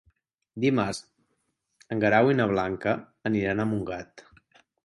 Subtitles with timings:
[0.63, 1.01] Dimarts
[1.97, 2.97] en Guerau i na Blanca
[3.33, 4.29] aniran a Montgat.